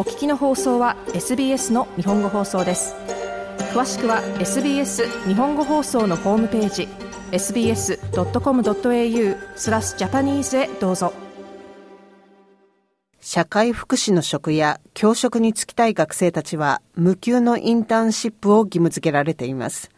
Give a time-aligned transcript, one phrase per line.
[0.00, 2.94] お聞きの放送は SBS の日本語放送です。
[3.74, 6.88] 詳しくは SBS 日本語放送のホームページ
[7.32, 7.98] sbs.com.au
[9.56, 11.12] スラスジャパニーズへどうぞ。
[13.20, 19.90] 社会福祉の職や教職に就きたい学生たちは無給のインターンシップを義務付けられています。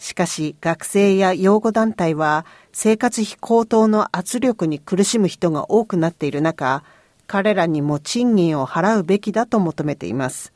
[0.00, 6.82] しかし学生や養護団体は生活費高騰の圧力に苦しむ人が多くなっている中
[7.26, 10.52] 彼らにも賃金を払うべきだと求めています。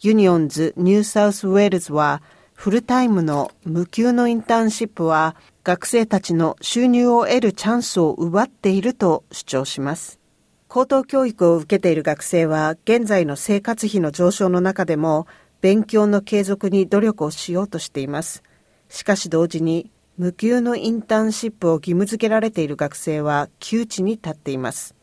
[0.00, 2.22] ユニオンズ・ニューサウスウェールズは
[2.54, 10.18] フルタイムの無給のインターンシップは学生たちの収入を得るチャンスを奪っていると主張します。
[10.66, 15.26] 高等教育を受けている学生は現在の生活費の上昇の中でも
[15.60, 18.42] 勉強の継続に努力をしようとしています。
[18.88, 24.97] しかし同時に無給のインターンシップを義務付けられている学生は窮地に立っています。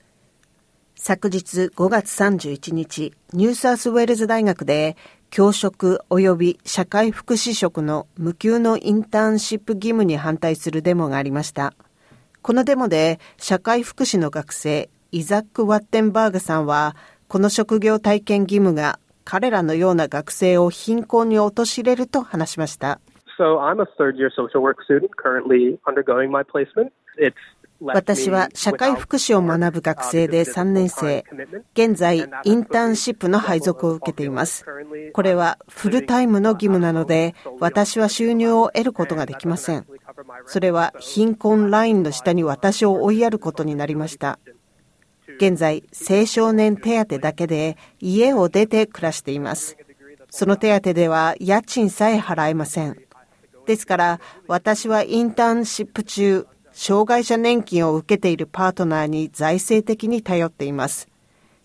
[0.98, 4.96] 昨日5月31日、ニューサウスウェールズ大学で
[5.30, 11.74] 教職及び社会福祉職の無給のインターンシップ義務に反対するデモがありました。
[12.42, 16.96] このデモで社会福祉の学生イザック・ワッテンバーグさんは
[17.28, 23.02] この職業体験義務が彼らのような学生を貧困に陥れると話しました。
[23.38, 26.94] So I'm a third year social work student currently undergoing my placement.
[27.18, 27.36] It's
[27.82, 31.26] 私は社会福祉を学ぶ学生で3年生。
[31.74, 34.66] 現在、インターンシップの配属を受けています。
[35.14, 39.86] これはフルタイムの義務なので、私は収入を得ることができません。
[40.46, 44.40] それは貧困ラインの下に私を追いやることになりました。
[45.38, 49.76] 現在、青少年手当だけで家を出て暮らしています。
[50.30, 52.98] その手当では家賃さえ払えません。
[53.66, 61.08] ですから、私はインターンシップ中、障害者年金を受けているパートナーに財政的に頼っています。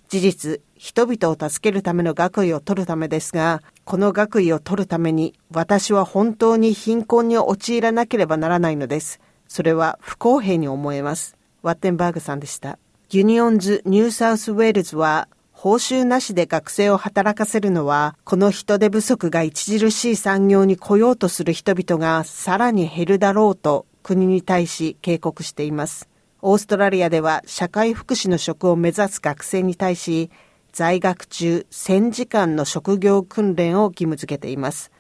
[0.08, 9.18] 事実、人々を助けるための学位を取るためですが、この学位を取るために私は本当に貧困に陥らなければならないのです。
[9.48, 11.36] それは不公平に思えます。
[11.62, 12.78] ワッテンバーグさんでした。
[13.10, 26.08] ユニオンズ・ニューサウスウェールズは報酬なしで学生を働かせるのは、この人手不足が著しい産業に来ようとする人々がさらに減るだろうと国に対し警告しています。
[26.42, 30.30] オーストラリアでは社会福祉の職を目指す学生に対し、
[30.72, 34.90] 在学中1000時間の職業訓練を義務付けています。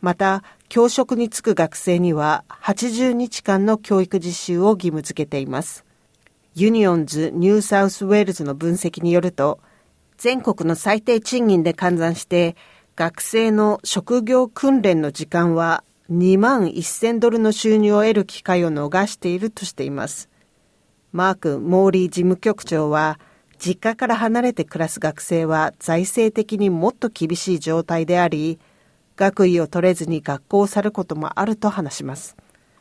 [0.00, 5.84] また、教職に就く学生には80日間の教育実習を義務付けています。
[6.54, 9.60] ユニオンズ・ニューサウスウェールズの分析によると、
[10.16, 12.56] 全国の最低賃金で換算して、
[12.96, 20.28] 学生の職業訓練の時間は2万1000ドルの収入を得る機会を逃しているとしています。
[21.12, 23.20] マーク・モーリー事務局長は、
[23.58, 28.58] 実家から離れて暮らす学生は財政的にもっと厳しい状態であり、
[29.14, 32.36] 学位を取れずに学校を去ることもあると話します。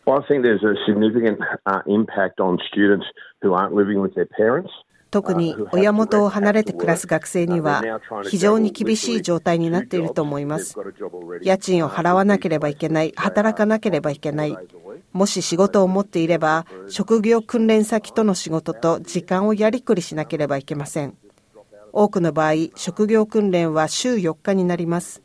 [0.08, 3.06] Well, I think there's a significant、uh, impact on students
[3.44, 4.70] who aren't living with their parents.
[5.12, 7.84] 特に親元を離れて暮らす学生には
[8.30, 10.76] 非常に厳しい状態になっていると思います。
[11.42, 14.58] 家賃を払わなければいけない、働かなければいけない。
[15.12, 21.18] もし仕事を持っていれば、職業訓練先との仕事と時間をやりくりしなければいけません。
[21.92, 25.24] 多くの場合、職業訓練は週4日になります。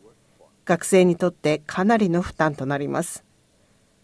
[0.65, 3.23] 学生にとってかなりの負担となります。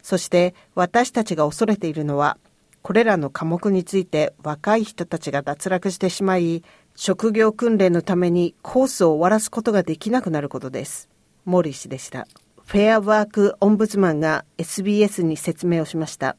[0.02, 2.36] そして私たちが恐れているのは、
[2.82, 6.62] これらの科目について若い人たちが脱落してしまい、
[6.96, 11.08] 職業訓練のためにコースを終わらすことができなくなることです。
[11.44, 12.26] モーリー氏でした。
[12.64, 16.36] フェアワークオンブズマンが SBS に説明をしました。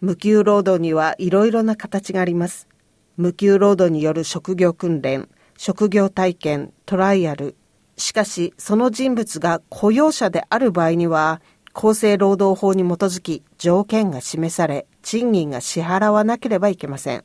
[0.00, 2.68] 無給労働にはいろいろな形があります。
[3.16, 7.56] 無給労働による職業訓練、職業体験、トライアル。
[7.96, 11.40] しかし、その人物が雇用者である場合には、
[11.74, 17.22] 厚生労働法に基づき条件が示され、賃金が支払わなければいけません。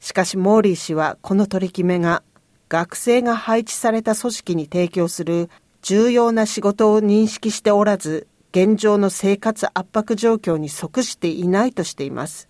[0.00, 2.24] しかしモーリー氏はこの取り決めが
[2.68, 5.50] 学生が配置された組織に提供する
[5.82, 12.48] 重要な仕事を認識しておらず、現状の生活圧迫状況に即していないとしています。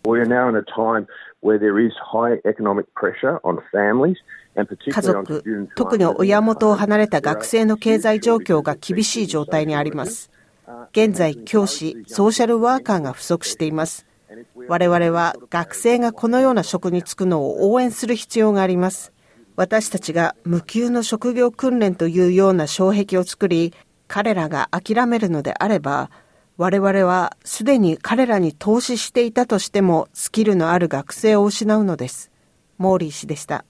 [4.90, 10.30] 家族、特に親元を離れた学生の経済状況が厳しい状態にあります。
[10.92, 14.06] 現在、教師、ソーシャルワーカーが不足しています。
[14.68, 19.12] 我々は学生がこのような職に就くのを応援する必要があります。
[19.56, 23.74] 私たちが無給の職業訓練というような障壁を作り、
[24.08, 26.10] 彼らが諦めるのであれば、
[26.56, 32.30] 我々はすでに彼らに投資していたとしてもスキルのある学生を失うのです。
[32.78, 33.64] モーリー氏でした。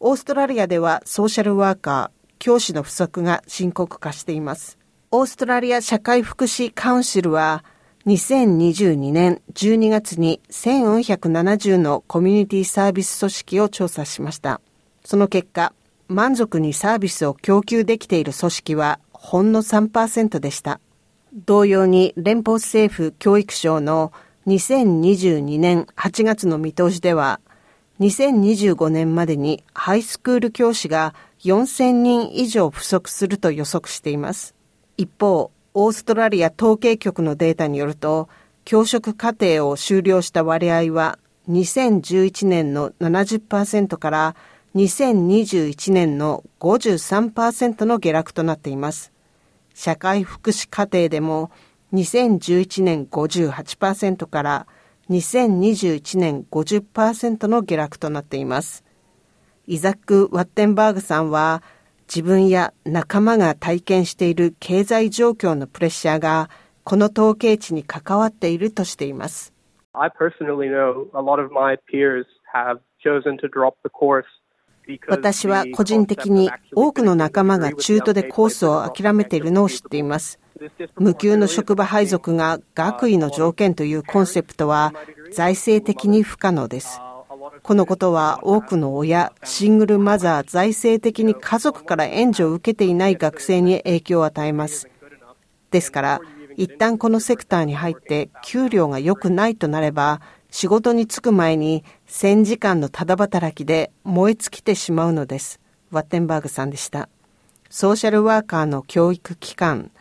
[0.00, 4.79] オーストラリアではソーシャルワーカー、教師の不足が深刻化しています。
[5.12, 7.64] オーストラリア社会福祉カウンシルは
[8.06, 14.60] 2022年12月に1470のコミュニティサービス組織を調査しました。
[15.04, 15.72] その結果、
[16.06, 20.78] 満足にサービスを供給できている組織はほんの3%でした。
[21.34, 24.12] 同様に連邦政府教育省の
[24.46, 27.40] 2022年8月の見通しでは、
[27.98, 34.54] 2025年までにハイスクール教師が4000人以上不足すると予測しています。
[35.00, 38.28] 一方、オーストラリア統計局のデータによると、
[38.66, 41.18] 教職課程を修了した割合は
[41.48, 44.36] 2011年の70%から
[44.74, 49.10] 2021年の53%の下落となっています。
[49.72, 51.50] 社会福祉課程でも
[51.94, 54.66] 2011年58%から
[55.08, 58.84] 2021年50%の下落となっています。
[59.66, 61.62] イザック・ワッテンバーグさんは
[62.12, 66.50] 自分や仲間が体験している経済状況のプレッシャーが
[66.82, 69.52] この統計値に関わっているとしています。
[75.06, 80.40] 私は個人的に多くの仲間が中途でコースを諦めているのを知っています。
[80.96, 84.92] 無給の職場配属が学位の条件というコンセプトは
[85.32, 87.00] 財政的に不可能です。
[87.62, 94.88] このことは多くの親、シングルマザー、財政的に家族から援助を受けていない学生に影響を与えます。
[95.70, 96.20] ですから、
[96.56, 100.20] 一旦このセクターに入って給料が良くないとなれば、
[100.50, 105.60] 仕事に就く前に1000時間のただ働きで燃え尽きてしまうのです。
[105.90, 107.08] ワッテンバーグさんでした。
[107.68, 109.92] ソーシャルワーカーの教育機関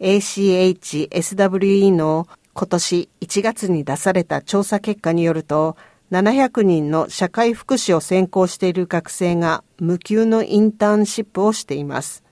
[0.00, 5.76] ACHSWE の今年1月に出された調査結果によると
[6.10, 12.24] 700人の社会福祉を専攻している学生が無給のインターンシップをしています。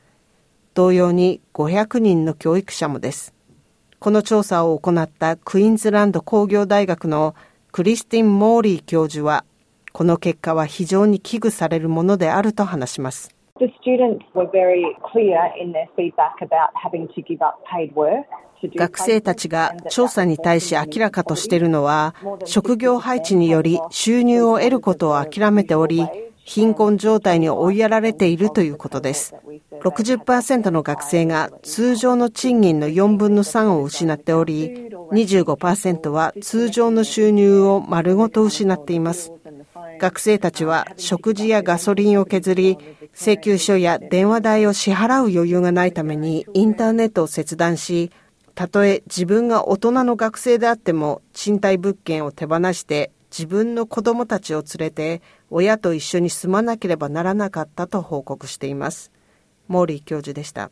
[0.73, 3.35] 同様に500人の教育者もです。
[3.99, 7.35] この調査を行ったクイーンズランド工業大学の
[7.71, 9.45] クリスティン・モーリー教授は、
[9.93, 13.36] この結果は非常に危惧されるものであると話します。
[13.59, 18.27] The students were very clear in their feedback about having to give up paid work.
[18.75, 22.15] 学生たちが調査に対し明らかとしているのは、
[22.45, 26.07] 職業配置により収入を得ることを諦めており、
[26.45, 29.35] 貧困状態に追いやられているということです。
[29.83, 39.33] 60%の学生が通常の賃金の4分の3を失っており、25%は通常の収入を丸ごと失っています。
[39.99, 42.79] 学生たちは食事やガソリンを削り、
[43.15, 48.11] 請求書や電話代を支払う余裕がないためにインターネットを切断し、
[48.55, 55.21] たとえ自分が大人の学生であっても賃貸物件を手放して自分の子供たちを連れて
[55.51, 59.13] 親と一緒に住まなければならなかったと報告しています。
[59.69, 60.71] モーリー教授でした。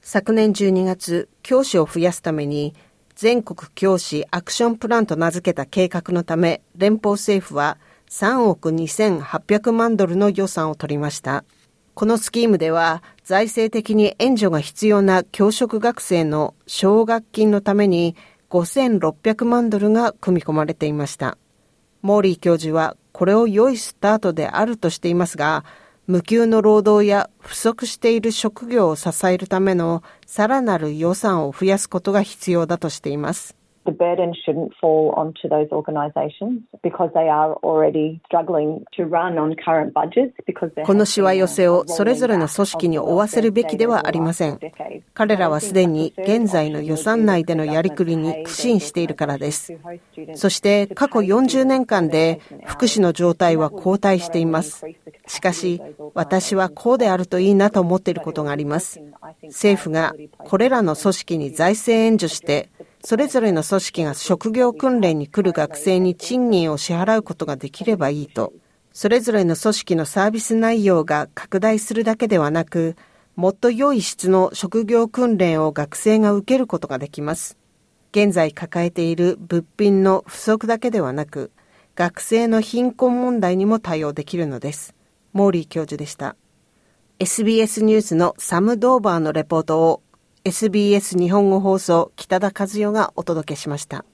[0.00, 2.74] 昨年12月、教師を増やすために
[3.14, 7.78] 全国教師アクションプランと名付けた計画のため、連邦政府は
[8.10, 11.44] 3億2800万ドルの予算を取りました。
[11.94, 18.16] このスキームでは、財政的に援助が必要な教職学生の奨学金のために
[18.50, 21.38] 5600万ドルが組み込まれていました。
[22.02, 25.64] モーリー教授はこれを良いスタートであるとしていますが、
[26.08, 33.59] 無給の労働や不足している職業を支えるためのさらなる予算を増やすことが必要だとしています。
[33.86, 39.92] The burden shouldn't fall onto those organisations because they are already struggling to run on current
[39.94, 44.58] budgets because このしわ寄せをそれぞれの組織に負わせるべきではありません。
[45.14, 49.74] 彼らはすでに現在の予算内でのやりくりに苦心しているからです。
[50.34, 54.84] そして過去40年間で福祉の状態は後退しています。
[55.26, 55.80] しかし
[56.14, 59.00] 私はこうであるといいなと思っていることがあります。
[59.44, 62.68] 政府がこれらの組織に財政援助して
[63.02, 68.52] それぞれの組織が職業訓練に来る学生に賃金を支払うことができればいいと、
[68.92, 72.96] それぞれの組織のサービス内容が拡大するだけではなく、
[73.36, 77.56] もっと良い質の職業訓練を学生が受けることができます。
[78.12, 81.52] 現在抱えている物品の不足だけではなく、
[81.94, 84.94] 学生の貧困問題にも対応できるのです。
[85.32, 86.36] モーリー教授でした。
[87.18, 90.02] SBS ニュースのサム・ドーバーのレポートを
[90.42, 94.06] SBS 日本語放送北田和代がお届けしました。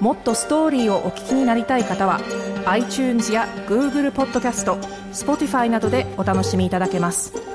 [0.00, 2.20] もっとストーリーをお聞きになりたい方は
[2.66, 4.74] iTunes や Google ポッドキャスト
[5.12, 7.49] Spotify などでお楽しみいただけます。